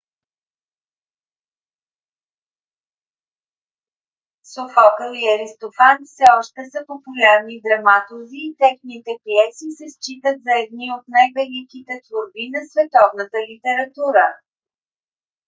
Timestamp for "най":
11.15-11.27